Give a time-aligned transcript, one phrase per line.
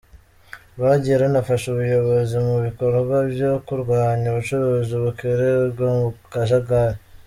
[0.75, 6.97] Rwagiye runafasha ubuyobozi mu bikorwa byo kurwanya ubucuruzi bukorerwa mu kajagari.